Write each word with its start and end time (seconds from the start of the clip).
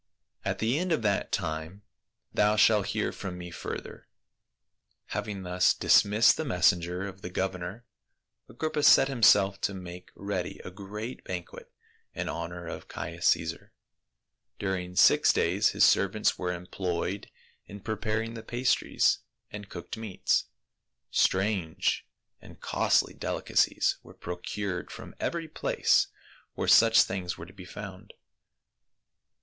At 0.43 0.57
the 0.57 0.79
end 0.79 0.91
of 0.91 1.03
that 1.03 1.31
time 1.31 1.83
thou 2.33 2.55
shalt 2.55 2.87
hear 2.87 3.11
from 3.11 3.37
me 3.37 3.51
further." 3.51 4.07
Having 5.09 5.43
thus 5.43 5.75
dismissed 5.75 6.37
the 6.37 6.43
messenger 6.43 7.05
of 7.07 7.21
the 7.21 7.29
gov 7.29 7.51
ernor, 7.51 7.83
Agrippa 8.49 8.81
set 8.81 9.07
himself 9.07 9.61
to 9.61 9.75
make 9.75 10.09
ready 10.15 10.59
a 10.65 10.71
great 10.71 11.23
ban 11.23 11.43
quet 11.43 11.69
in 12.15 12.27
honor 12.29 12.65
of 12.67 12.87
Caius 12.87 13.27
Caesar. 13.27 13.73
During 14.57 14.95
six 14.95 15.31
days 15.31 15.69
his 15.69 15.83
servants 15.85 16.35
were 16.35 16.51
employed 16.51 17.29
in 17.67 17.79
preparing 17.79 18.33
the 18.33 18.41
pastries 18.41 19.19
and 19.51 19.69
cooked 19.69 19.97
meats. 19.97 20.45
Strange 21.11 22.07
and 22.41 22.59
costly 22.59 23.13
delicacies 23.13 23.97
were 24.01 24.15
procured 24.15 24.89
from 24.89 25.13
every 25.19 25.47
place 25.47 26.07
where 26.55 26.67
such 26.67 27.03
things 27.03 27.37
were 27.37 27.45
to 27.45 27.53
be 27.53 27.65
found. 27.65 28.13